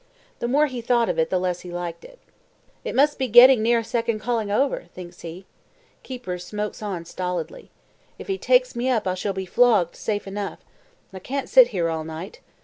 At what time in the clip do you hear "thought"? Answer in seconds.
0.81-1.09